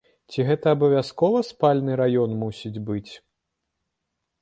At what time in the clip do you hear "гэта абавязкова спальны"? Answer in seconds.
0.47-1.91